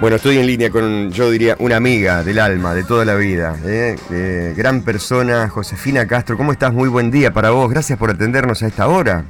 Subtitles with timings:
[0.00, 3.56] Bueno, estoy en línea con, yo diría, una amiga del alma, de toda la vida.
[3.64, 3.96] ¿eh?
[4.10, 6.36] Eh, gran persona, Josefina Castro.
[6.36, 6.72] ¿Cómo estás?
[6.72, 7.70] Muy buen día para vos.
[7.70, 9.24] Gracias por atendernos a esta hora.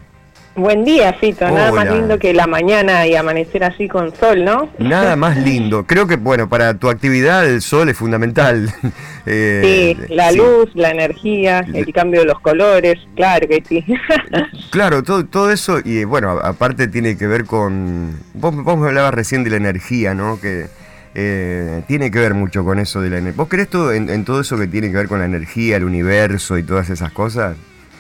[0.57, 1.51] Buen día, Fito.
[1.51, 4.71] Nada más lindo que la mañana y amanecer así con sol, ¿no?
[4.79, 5.85] Nada más lindo.
[5.85, 8.73] Creo que, bueno, para tu actividad el sol es fundamental.
[9.27, 13.83] Eh, sí, la luz, la energía, el cambio de los colores, claro que sí.
[14.71, 18.21] claro, todo, todo eso, y bueno, aparte tiene que ver con...
[18.35, 20.39] Vos, vos me hablabas recién de la energía, ¿no?
[20.39, 20.67] Que
[21.15, 23.39] eh, tiene que ver mucho con eso de la energía.
[23.39, 26.59] ¿Vos crees todo en todo eso que tiene que ver con la energía, el universo
[26.59, 27.57] y todas esas cosas?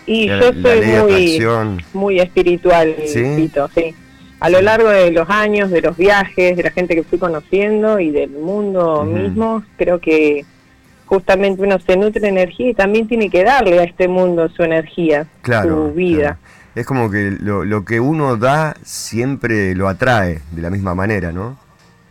[0.06, 1.46] Y yo soy muy,
[1.92, 3.50] muy espiritual, ¿Sí?
[3.74, 3.94] sí.
[4.40, 7.98] A lo largo de los años, de los viajes, de la gente que fui conociendo
[7.98, 10.44] y del mundo mismo, creo que
[11.06, 14.62] justamente uno se nutre de energía y también tiene que darle a este mundo su
[14.62, 16.38] energía, su vida.
[16.74, 21.32] Es como que lo, lo que uno da siempre lo atrae de la misma manera,
[21.32, 21.56] ¿no?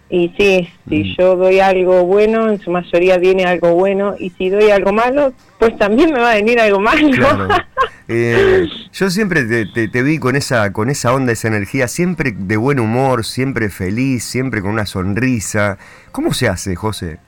[0.10, 4.50] Y sí, si yo doy algo bueno, en su mayoría viene algo bueno, y si
[4.50, 7.10] doy algo malo, pues también me va a venir algo malo.
[8.08, 12.80] Eh, yo siempre te, vi con esa, con esa onda, esa energía, siempre de buen
[12.80, 15.78] humor, siempre feliz, siempre con una sonrisa.
[16.12, 17.20] ¿Cómo se hace, José?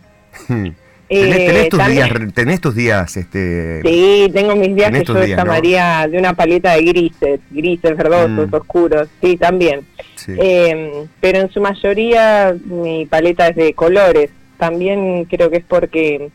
[1.08, 3.16] ¿Tenés, tus días, ¿Tenés tus días?
[3.16, 8.50] Este, sí, tengo mis días que yo llamaría de una paleta de grises, grises verdosos,
[8.50, 8.56] mm.
[8.56, 9.82] oscuros, sí, también.
[10.28, 14.32] Em, pero en su mayoría mi paleta es de colores.
[14.58, 16.32] También creo que es porque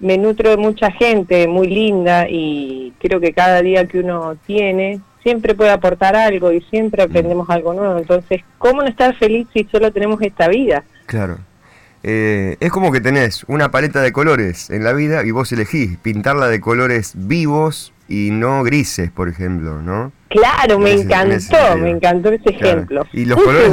[0.00, 5.00] me nutro de mucha gente muy linda y creo que cada día que uno tiene
[5.22, 7.10] siempre puede aportar algo y siempre mm.
[7.10, 7.98] aprendemos algo nuevo.
[7.98, 10.84] Entonces, ¿cómo no estar feliz si solo tenemos esta vida?
[11.06, 11.38] Claro.
[12.02, 15.98] Eh, es como que tenés una paleta de colores en la vida y vos elegís
[15.98, 20.10] pintarla de colores vivos y no grises, por ejemplo, ¿no?
[20.28, 23.06] Claro, me encantó, me encantó ese ejemplo.
[23.12, 23.70] Y los colores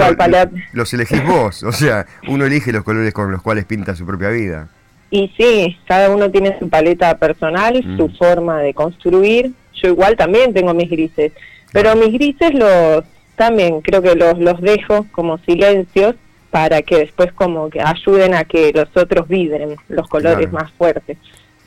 [0.73, 4.29] los elegís vos, o sea, uno elige los colores con los cuales pinta su propia
[4.29, 4.67] vida.
[5.09, 8.17] Y sí, cada uno tiene su paleta personal, su mm.
[8.17, 9.51] forma de construir.
[9.73, 11.31] Yo igual también tengo mis grises,
[11.71, 13.03] pero mis grises los
[13.35, 16.15] también creo que los, los dejo como silencios
[16.49, 21.17] para que después como que ayuden a que los otros vibren los colores más fuertes.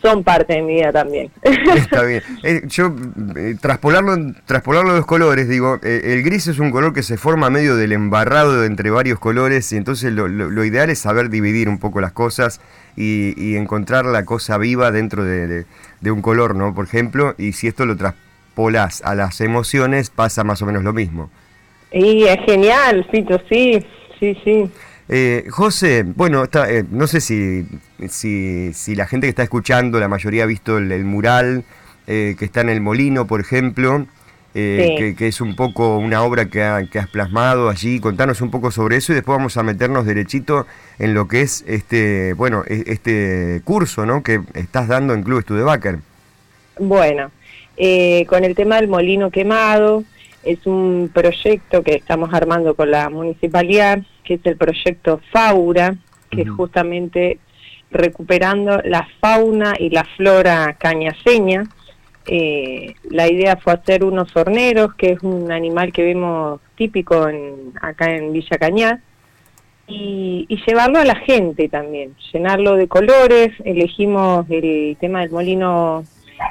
[0.02, 1.30] Son parte de mi vida también.
[1.42, 2.22] Está bien.
[2.42, 2.94] Eh, yo,
[3.36, 4.16] eh, traspolarlo,
[4.46, 7.92] traspolarlo los colores, digo, eh, el gris es un color que se forma medio del
[7.92, 12.12] embarrado entre varios colores y entonces lo, lo, ideal es saber dividir un poco las
[12.12, 12.60] cosas
[12.96, 15.66] y, encontrar la cosa viva dentro de,
[16.00, 16.74] de, un color, ¿no?
[16.74, 20.92] Por ejemplo, y si esto lo traspolas a las emociones, pasa más o menos lo
[20.92, 21.30] mismo.
[21.92, 23.84] Y es genial, Fito, sí
[24.20, 24.70] sí, sí.
[25.12, 27.66] Eh, José, bueno, está, eh, no sé si,
[28.08, 31.64] si, si, la gente que está escuchando, la mayoría ha visto el, mural
[32.06, 34.06] eh, que está en el Molino, por ejemplo,
[34.54, 37.98] que, es un poco una obra que, que, has plasmado allí.
[37.98, 40.68] Contanos un poco sobre eso y después vamos a meternos derechito
[41.00, 44.22] en lo que es este, bueno, e, este curso ¿no?
[44.22, 45.98] que estás dando en Club Studebaker.
[46.78, 47.32] Bueno,
[48.28, 50.04] con el tema del molino quemado,
[50.42, 55.96] es un proyecto que estamos armando con la municipalidad, que es el proyecto Faura,
[56.30, 57.38] que es justamente
[57.90, 61.64] recuperando la fauna y la flora cañaseña.
[62.26, 67.72] Eh, la idea fue hacer unos horneros, que es un animal que vemos típico en,
[67.80, 69.02] acá en Villa Cañá,
[69.88, 73.50] y, y, llevarlo a la gente también, llenarlo de colores.
[73.64, 76.04] Elegimos el tema del molino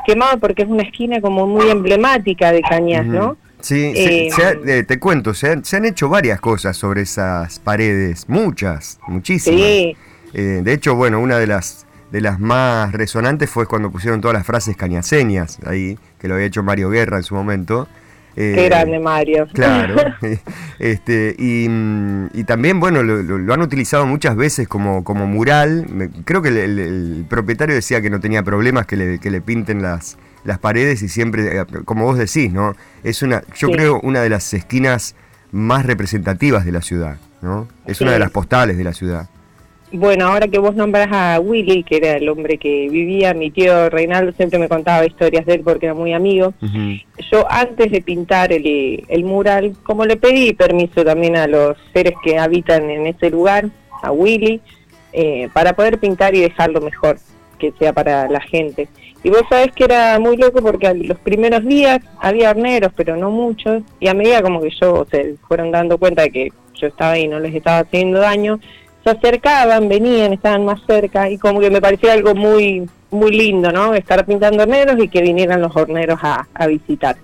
[0.06, 3.38] quemado porque es una esquina como muy emblemática de Cañas, ¿no?
[3.62, 4.30] Sí, eh,
[4.66, 9.60] eh, te cuento, se han, se han, hecho varias cosas sobre esas paredes, muchas, muchísimas.
[9.60, 9.98] Sí.
[10.34, 14.36] Eh, de hecho, bueno, una de las de las más resonantes fue cuando pusieron todas
[14.36, 17.88] las frases cañaseñas ahí, que lo había hecho Mario Guerra en su momento.
[18.34, 19.48] Qué grande Mario.
[19.54, 20.16] Claro.
[20.80, 21.68] este, y,
[22.34, 26.12] y, también, bueno, lo, han utilizado muchas veces como, como mural.
[26.24, 30.18] Creo que el, propietario decía que no tenía problemas que le, que le pinten las,
[30.44, 32.76] las paredes y siempre, eh, como vos decís, ¿no?
[33.04, 35.16] Es una, yo creo, una de las esquinas
[35.52, 37.68] más representativas de la ciudad, ¿no?
[37.86, 39.30] Es una de las postales de la ciudad.
[39.92, 43.90] Bueno, ahora que vos nombras a Willy, que era el hombre que vivía, mi tío
[43.90, 46.54] Reinaldo siempre me contaba historias de él porque era muy amigo.
[47.32, 52.14] Yo antes de pintar el, el, mural, como le pedí permiso también a los seres
[52.24, 53.70] que habitan en ese lugar,
[54.04, 54.62] a Willy,
[55.12, 57.18] eh, para poder pintar y dejarlo mejor,
[57.58, 58.88] que sea para la gente.
[59.24, 63.32] Y vos sabés que era muy loco porque los primeros días había horneros, pero no
[63.32, 67.12] muchos, y a medida como que yo se fueron dando cuenta de que yo estaba
[67.12, 68.60] ahí y no les estaba haciendo daño,
[69.04, 73.72] se acercaban, venían, estaban más cerca, y como que me parecía algo muy muy lindo,
[73.72, 73.94] ¿no?
[73.96, 77.18] Estar pintando horneros y que vinieran los horneros a, visitar.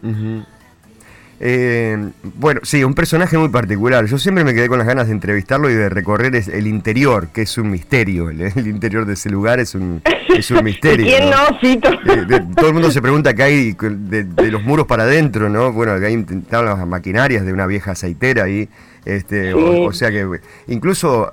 [1.39, 4.05] Eh, bueno, sí, un personaje muy particular.
[4.05, 7.41] Yo siempre me quedé con las ganas de entrevistarlo y de recorrer el interior, que
[7.41, 8.29] es un misterio.
[8.29, 11.05] El, interior de ese lugar es un, es un misterio.
[11.05, 15.73] ¿Quién no, todo el mundo se pregunta qué hay de, los muros para adentro, ¿no?
[15.73, 18.69] Bueno, acá estaban las maquinarias de una vieja aceitera ahí.
[19.03, 20.25] Este, o, sea que
[20.65, 21.29] incluso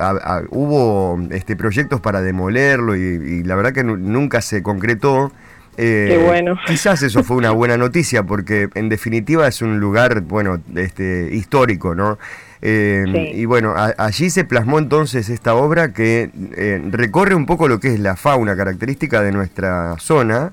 [0.50, 5.32] hubo este, proyectos para demolerlo y, la verdad que nunca se concretó.
[5.76, 6.58] Eh, bueno.
[6.66, 11.94] Quizás eso fue una buena noticia porque en definitiva es un lugar, bueno, este, histórico,
[11.94, 12.18] ¿no?
[12.64, 17.80] Eh, y bueno, allí se plasmó entonces esta obra que eh, recorre un poco lo
[17.80, 20.52] que es la fauna característica de nuestra zona.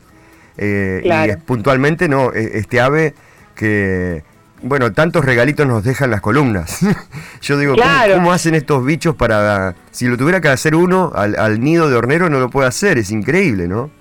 [0.58, 2.34] Y puntualmente, ¿no?
[2.34, 3.14] E, este ave
[3.56, 4.24] que,
[4.64, 6.80] bueno, tantos regalitos nos dejan las columnas.
[7.42, 7.76] Yo digo,
[8.16, 9.76] ¿cómo, hacen estos bichos para...
[9.92, 12.98] Si lo tuviera que hacer uno al, al nido de hornero no lo puede hacer,
[12.98, 13.92] es increíble, ¿no?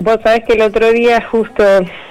[0.00, 1.64] Vos sabés que el otro día justo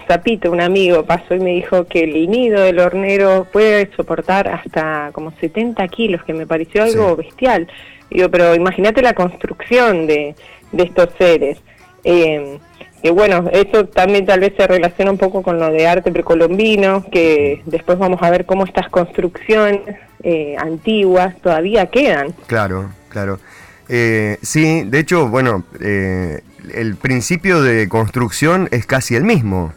[0.08, 5.12] Zapito, un amigo, pasó y me dijo que el nido del hornero puede soportar hasta
[5.12, 7.68] como 70 kilos, que me pareció algo bestial.
[8.10, 10.36] Digo, pero imagínate la construcción de,
[10.72, 11.58] de estos seres.
[12.06, 12.58] Eh,
[13.02, 17.06] que bueno, eso también tal vez se relaciona un poco con lo de arte precolombino,
[17.12, 19.82] que después vamos a ver cómo estas construcciones
[20.24, 22.34] eh, antiguas todavía quedan.
[22.48, 23.40] Claro, claro.
[23.90, 26.42] Eh, sí, de hecho, bueno, eh,
[26.74, 29.74] el principio de construcción es casi el mismo.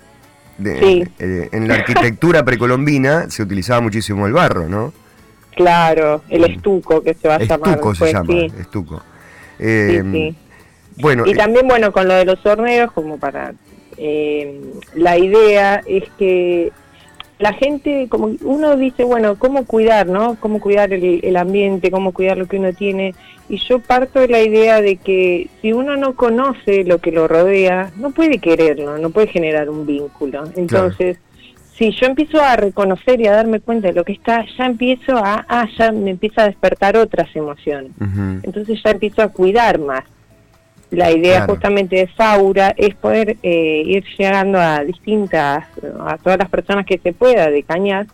[0.62, 4.92] Eh, en la arquitectura precolombina se utilizaba muchísimo el barro, ¿no?
[5.56, 7.70] Claro, el estuco que se va a llamar.
[7.70, 9.02] Estuco se llama, estuco.
[9.58, 10.34] Eh,
[10.96, 13.54] bueno, y también, bueno, con lo de los horneros, como para...
[13.96, 14.60] Eh,
[14.94, 16.72] la idea es que
[17.40, 20.37] la gente, como uno dice, bueno, ¿cómo cuidar, no?
[20.38, 23.14] ¿Cómo cuidar el, ambiente, cómo cuidar lo que uno tiene?
[23.48, 27.28] Y yo parto de la idea de que si uno no conoce lo que lo
[27.28, 30.44] rodea, no puede quererlo, no puede generar un vínculo.
[30.54, 31.16] Entonces,
[31.78, 35.16] si yo empiezo a reconocer y a darme cuenta de lo que está, ya empiezo
[35.16, 37.92] a, ah, ya me empieza a despertar otras emociones.
[38.42, 40.04] Entonces ya empiezo a cuidar más.
[40.90, 45.64] La idea justamente de Saura es poder eh, ir llegando a distintas,
[46.00, 48.08] a todas las personas que se pueda de Cañas,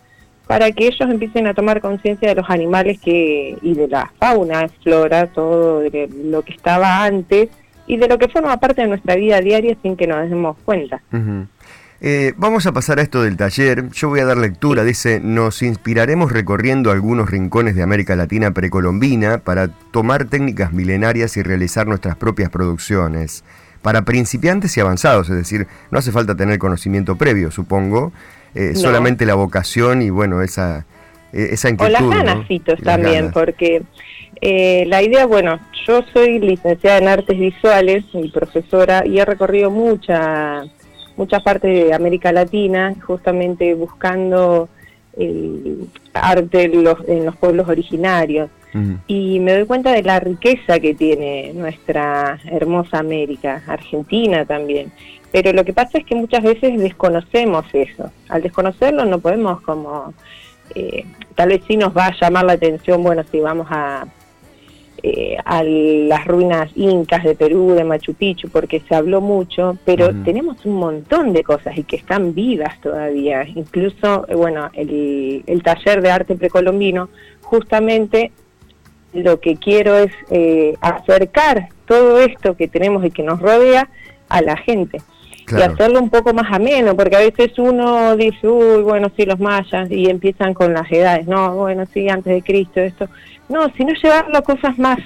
[0.45, 4.69] para que ellos empiecen a tomar conciencia de los animales que y de la fauna,
[4.83, 7.49] flora, todo de lo que estaba antes
[7.85, 11.01] y de lo que forma parte de nuestra vida diaria sin que nos demos cuenta.
[11.99, 13.89] Eh, vamos a pasar a esto del taller.
[13.89, 14.83] Yo voy a dar lectura.
[14.83, 21.43] Dice, nos inspiraremos recorriendo algunos rincones de América Latina precolombina para tomar técnicas milenarias y
[21.43, 23.43] realizar nuestras propias producciones.
[23.81, 28.11] Para principiantes y avanzados, es decir, no hace falta tener conocimiento previo, supongo,
[28.53, 30.85] eh, solamente la vocación y bueno, esa,
[31.31, 31.95] eh, esa inquietud.
[31.95, 32.47] O las ganas,
[32.83, 33.83] también, porque
[34.41, 40.63] la idea, bueno, yo soy licenciada en artes visuales y profesora y he recorrido mucha
[41.17, 44.69] muchas partes de América Latina, justamente buscando
[45.17, 48.49] el arte en los, en los pueblos originarios.
[49.07, 54.91] Y me doy cuenta de la riqueza que tiene nuestra hermosa América, Argentina también.
[55.31, 58.11] Pero lo que pasa es que muchas veces desconocemos eso.
[58.29, 60.13] Al desconocerlo no podemos como...
[60.75, 64.05] Eh, tal vez sí nos va a llamar la atención, bueno, si vamos a
[65.03, 70.09] eh, a las ruinas incas de Perú, de Machu Picchu, porque se habló mucho, pero
[70.23, 73.47] tenemos un montón de cosas y que están vivas todavía.
[73.47, 77.09] Incluso, eh, bueno, el, taller de arte precolombino,
[77.41, 78.31] justamente
[79.13, 83.89] lo que quiero es eh, acercar todo esto que tenemos y que nos rodea
[84.29, 85.01] a la gente.
[85.49, 89.39] Y hacerlo un poco más ameno, porque a veces uno dice, uy, bueno, sí, los
[89.39, 93.07] mayas, y empiezan con las edades, no, bueno, sí, antes de Cristo, esto.
[93.47, 94.99] No, sino llevarlo a cosas más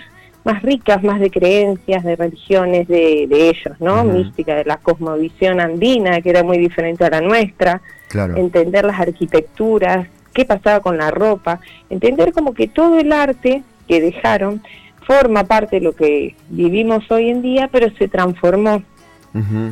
[0.43, 4.03] más ricas, más de creencias, de religiones de, ellos, ¿no?
[4.03, 7.81] Mística, de la cosmovisión andina, que era muy diferente a la nuestra,
[8.35, 14.01] entender las arquitecturas, qué pasaba con la ropa, entender como que todo el arte que
[14.01, 14.63] dejaron
[15.05, 18.83] forma parte de lo que vivimos hoy en día, pero se transformó.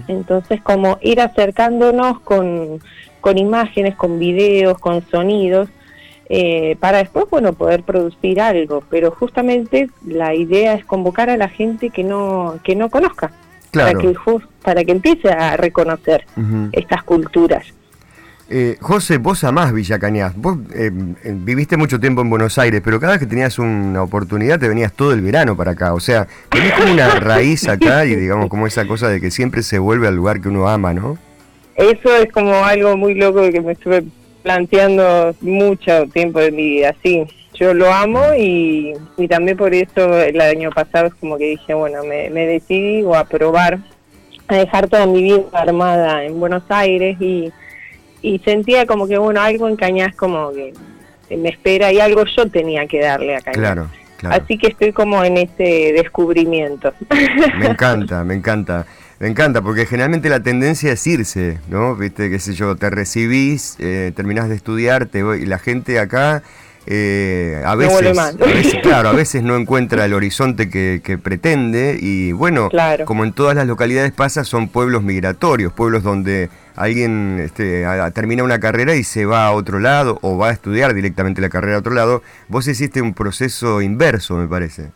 [0.08, 2.80] Entonces, como ir acercándonos con,
[3.20, 5.70] con imágenes, con videos, con sonidos,
[6.30, 8.84] eh, para después, bueno, poder producir algo.
[8.90, 13.32] Pero justamente la idea es convocar a la gente que no, que no conozca,
[13.74, 14.16] para, que,
[14.64, 16.26] para que empiece a reconocer
[16.72, 17.66] estas culturas.
[18.52, 20.36] Eh, José, vos amás Villa Cañas.
[20.36, 24.60] Vos eh, viviste mucho tiempo en Buenos Aires, pero cada vez que tenías una oportunidad
[24.60, 25.94] te venías todo el verano para acá.
[25.94, 29.62] O sea, tenés como una raíz acá y digamos como esa cosa de que siempre
[29.62, 31.20] se vuelve al lugar que uno ama, ¿no?
[31.76, 34.04] Eso es como algo muy loco que me estuve
[34.42, 37.26] planteando mucho tiempo de mi vida, sí.
[37.54, 41.74] Yo lo amo y, y también por eso el año pasado es como que dije,
[41.74, 43.80] bueno, me, me decidí a probar
[44.48, 47.52] a dejar toda mi vida armada en Buenos Aires y,
[48.22, 50.74] y sentía como que, bueno, algo en Cañas como que
[51.36, 53.58] me espera y algo yo tenía que darle a Cañas.
[53.58, 53.90] Claro.
[54.18, 54.44] Claro.
[54.44, 56.94] Así que estoy como en ese descubrimiento.
[57.58, 58.86] Me encanta, me encanta.
[59.20, 61.96] Me encanta, porque generalmente la tendencia es irse, ¿no?
[61.96, 66.00] Viste, qué sé yo, te recibís, eh, terminás de estudiar, te voy, y la gente
[66.00, 66.42] acá
[66.92, 68.18] eh, a, veces,
[68.82, 72.68] claro, a veces no encuentra el horizonte que, pretende y bueno,
[73.06, 78.60] como en todas las localidades pasa, son pueblos migratorios, pueblos donde alguien este, termina una
[78.60, 81.80] carrera y se va a otro lado o va a estudiar directamente la carrera a
[81.80, 82.24] otro lado.
[82.48, 84.88] Vos hiciste un proceso inverso, me parece.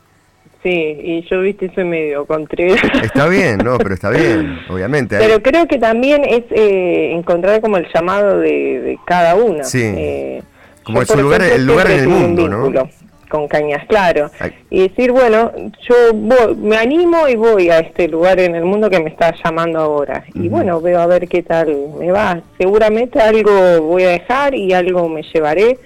[0.64, 2.82] Sí, y yo viste soy medio contreras.
[3.04, 5.20] Está bien, no, pero está bien, obviamente.
[5.20, 9.64] Pero creo que también es eh, encontrar como el llamado de, cada uno.
[9.64, 9.84] Sí.
[9.84, 10.42] Eh,
[10.84, 12.90] como es lugar, el lugar en el mundo, ¿no?
[13.30, 14.30] Con Cañas, claro.
[14.70, 15.52] Y decir, bueno,
[15.90, 16.14] yo
[16.56, 20.24] me animo y voy a este lugar en el mundo que me está llamando ahora.
[20.36, 22.42] Y bueno, veo a ver qué tal me va.
[22.60, 25.80] Seguramente algo voy a dejar y algo me llevaré.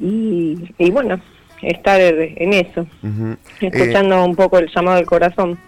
[0.00, 1.20] Y, y bueno,
[1.62, 2.86] estar en eso,
[3.60, 5.58] escuchando un poco el llamado del corazón.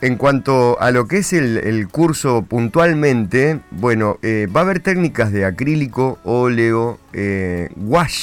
[0.00, 5.32] En cuanto a lo que es el, curso puntualmente, bueno, eh, va a haber técnicas
[5.32, 7.70] de acrílico, óleo, eh,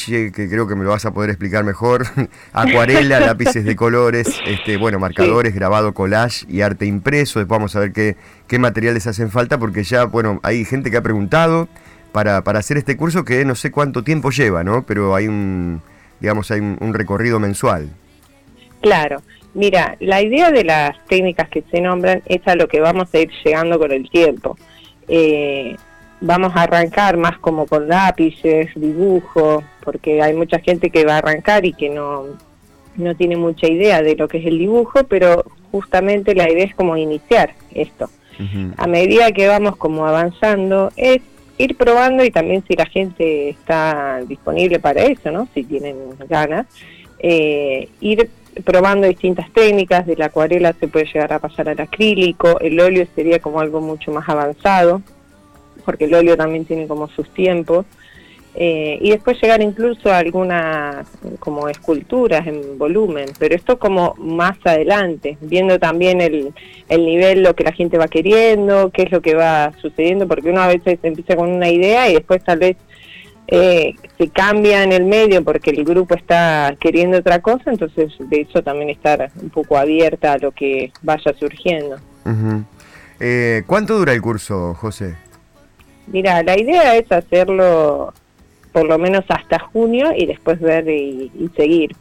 [0.06, 2.06] que creo que me lo vas a poder explicar mejor,
[2.54, 7.40] acuarela, lápices de colores, este, bueno, marcadores, grabado, collage y arte impreso.
[7.40, 8.16] Después vamos a ver qué,
[8.48, 11.68] qué materiales hacen falta, porque ya, bueno, hay gente que ha preguntado
[12.12, 14.84] para, para hacer este curso que no sé cuánto tiempo lleva, ¿no?
[14.86, 15.82] Pero hay un,
[16.20, 17.90] digamos, hay un recorrido mensual.
[18.82, 19.22] Claro.
[19.54, 23.20] Mira, la idea de las técnicas que se nombran es a lo que vamos a
[23.20, 24.58] ir llegando con el tiempo.
[25.08, 25.76] Eh,
[26.22, 31.18] vamos a arrancar más como con lápices, dibujo, porque hay mucha gente que va a
[31.18, 32.26] arrancar y que no,
[32.96, 36.76] no tiene mucha idea de lo que es el dibujo, pero justamente la idea es
[36.76, 38.10] como iniciar esto.
[38.78, 41.22] A medida que vamos como avanzando, es
[41.60, 45.48] ir probando y también si la gente está disponible para eso, ¿no?
[45.54, 45.96] Si tienen
[46.28, 46.66] ganas,
[47.20, 48.32] eh, ir
[48.64, 53.06] probando distintas técnicas, de la acuarela se puede llegar a pasar al acrílico, el óleo
[53.16, 55.02] sería como algo mucho más avanzado,
[55.86, 57.86] porque el óleo también tiene como sus tiempos,
[58.54, 61.08] eh, y después llegar incluso a algunas
[61.40, 66.54] como esculturas en volumen, pero esto como más adelante, viendo también el,
[66.90, 70.50] el nivel, lo que la gente va queriendo, qué es lo que va sucediendo, porque
[70.50, 72.76] uno a veces empieza con una idea y después tal vez
[73.54, 78.42] eh, se cambia en el medio porque el grupo está queriendo otra cosa, entonces de
[78.42, 81.98] eso también estar un poco abierta a lo que vaya surgiendo.
[83.20, 85.18] Eh, ¿Cuánto dura el curso, José?
[86.08, 88.14] Mira, la idea es hacerlo
[88.72, 91.94] por lo menos hasta junio y después ver y, seguir.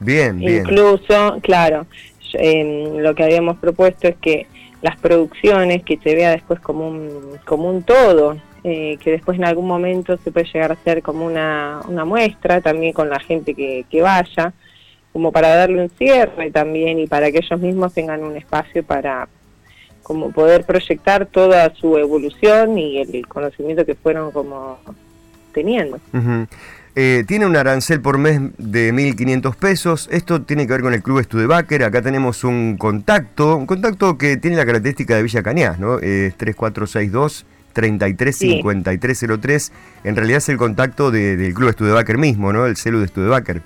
[0.00, 0.62] Bien, bien.
[0.62, 1.86] Incluso, claro,
[2.32, 4.48] lo que habíamos propuesto es que
[4.82, 9.44] las producciones, que se vea después como un, como un todo, eh, que después en
[9.44, 13.54] algún momento se puede llegar a hacer como una, una muestra también con la gente
[13.54, 14.52] que, que vaya,
[15.12, 19.28] como para darle un cierre también y para que ellos mismos tengan un espacio para
[20.02, 24.78] como poder proyectar toda su evolución y el conocimiento que fueron como
[25.52, 25.98] teniendo.
[27.00, 30.08] Eh, tiene un arancel por mes de 1.500 pesos.
[30.10, 31.84] Esto tiene que ver con el Club Studebaker.
[31.84, 36.00] Acá tenemos un contacto, un contacto que tiene la característica de Villa Cañas, ¿no?
[36.00, 42.66] Es 3462 335303, en realidad es el contacto del Club Studebaker mismo, ¿no?
[42.66, 43.62] El celu de Studebaker.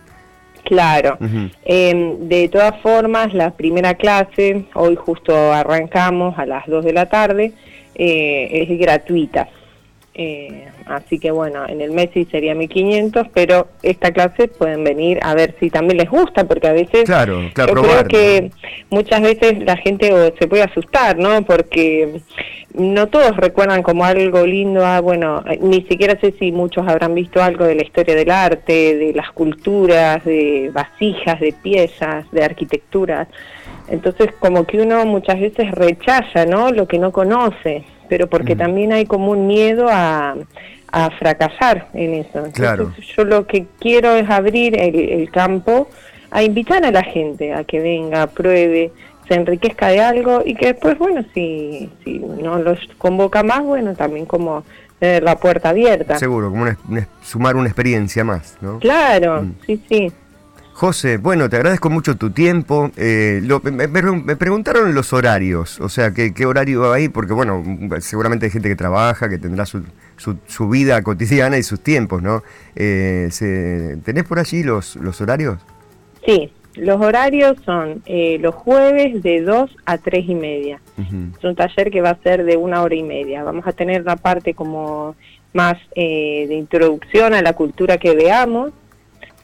[0.65, 1.17] Claro.
[1.65, 7.07] Em, de todas formas, la primera clase, hoy justo arrancamos a las 2 de la
[7.07, 7.55] tarde,
[7.95, 9.49] eh, es gratuita.
[10.14, 15.19] Eh, así que bueno, en el mes sí sería 1500, pero esta clase pueden venir
[15.23, 18.50] a ver si también les gusta, porque a veces claro, claro, yo creo que
[18.90, 21.42] muchas veces la gente se puede asustar, ¿no?
[21.47, 22.21] Porque
[22.75, 27.42] no todos recuerdan como algo lindo, ah, bueno, ni siquiera sé si muchos habrán visto
[27.42, 33.28] algo de la historia del arte, de las culturas, de vasijas, de piezas, de arquitecturas.
[33.88, 36.71] Entonces como que uno muchas veces rechaza, ¿no?
[36.71, 40.37] Lo que no conoce pero porque también hay como un miedo a,
[41.19, 42.45] fracasar en eso.
[42.45, 45.88] Entonces, yo lo que quiero es abrir el, campo
[46.31, 48.92] a invitar a la gente a que venga, pruebe,
[49.26, 53.95] se enriquezca de algo y que después, bueno, si, si no los convoca más, bueno,
[53.95, 54.62] también como
[54.99, 56.19] tener la puerta abierta.
[56.19, 56.66] Seguro, como
[57.23, 58.78] sumar una experiencia más, ¿no?
[58.78, 59.54] Claro, mm.
[59.66, 60.12] sí, sí.
[60.73, 62.91] José, bueno, te agradezco mucho tu tiempo.
[62.97, 67.09] Eh, me, preguntaron los horarios, o sea, ¿qué, ¿qué, horario va ahí?
[67.09, 67.62] Porque, bueno,
[68.00, 69.85] seguramente hay gente que trabaja, que tendrá su,
[70.47, 72.43] su, vida cotidiana y sus tiempos, ¿no?
[72.75, 73.29] Eh,
[74.05, 75.59] ¿Tenés por allí los, los horarios?
[76.25, 80.81] Sí, Los horarios son eh, los jueves de 2 a 3 y media.
[80.97, 83.45] Es un taller que va a ser de una hora y media.
[83.45, 85.17] Vamos a tener una parte como
[85.52, 88.73] más eh, de introducción a la cultura que veamos.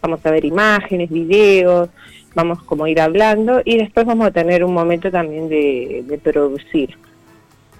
[0.00, 1.88] Vamos a ver imágenes, videos,
[2.34, 6.18] vamos como a ir hablando y después vamos a tener un momento también de, de
[6.18, 6.96] producir.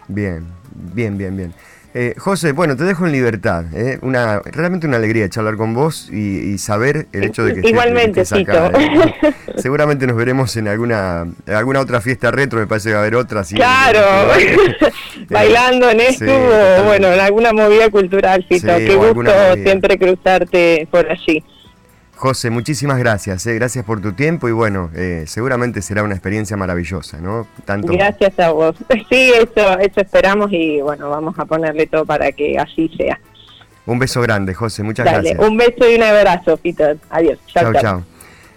[0.09, 0.47] Bien,
[0.95, 1.55] bien, bien, bien.
[1.95, 3.65] Eh, José, bueno, te dejo en libertad.
[3.75, 3.99] ¿eh?
[4.03, 8.43] Una, realmente una alegría charlar con vos y, saber el hecho de que Igualmente, estés
[8.43, 9.15] acá, ¿eh?
[9.57, 13.17] Seguramente nos veremos en alguna alguna otra fiesta retro, me parece que va a haber
[13.17, 13.43] otra.
[13.43, 14.01] claro,
[15.31, 18.77] bailando en esto o bueno, en alguna movida cultural, Fito.
[18.77, 19.33] Qué gusto
[19.63, 21.43] siempre cruzarte por allí.
[22.19, 26.57] José, muchísimas gracias, eh, gracias por tu tiempo y bueno, eh, seguramente será una experiencia
[26.57, 27.47] maravillosa, ¿no?
[27.65, 27.93] Tanto...
[27.93, 28.75] Gracias a vos.
[29.09, 33.21] Sí, eso, eso esperamos y bueno, vamos a ponerle todo para que así sea.
[33.87, 35.39] Un beso grande, José, muchas gracias.
[35.39, 36.99] Un beso y un abrazo, Peter.
[37.09, 37.39] Adiós.
[37.47, 38.03] Chao, chao.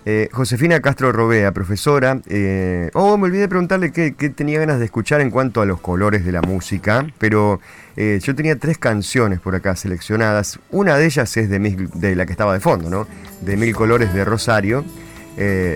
[0.06, 2.20] Eh, Josefina Castro Robea, profesora.
[2.28, 5.80] Eh, oh, me olvidé de preguntarle qué, tenía ganas de escuchar en cuanto a los
[5.80, 7.60] colores de la música, pero
[7.98, 10.60] eh, yo tenía tres canciones por acá seleccionadas.
[10.70, 13.08] Una de ellas es de, de la que estaba de fondo, ¿no?
[13.42, 14.84] De Mil Colores de Rosario.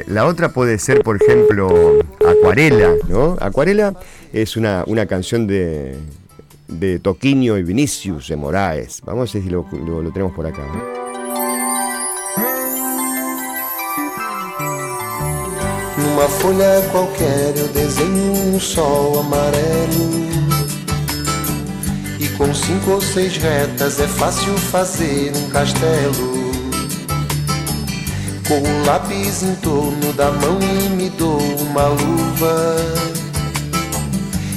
[0.08, 3.38] la otra puede ser, por ejemplo, Acuarela, ¿no?
[3.40, 3.94] Acuarela
[4.34, 5.98] es una, una canción de,
[6.68, 9.02] de Toquinho y Vinicius de Moraes.
[9.06, 9.66] Vamos a ver si lo,
[10.12, 10.66] tenemos por acá.
[10.66, 11.06] ¿no?
[16.40, 16.82] Folha
[17.74, 20.55] desenho um sol amarelo.
[22.38, 26.52] Com cinco ou seis retas é fácil fazer um castelo.
[28.46, 32.76] Com o lápis em torno da mão e me dou uma luva.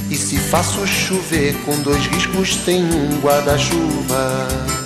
[0.09, 4.78] E se faço chover com dois riscos tem um guarda-chuva.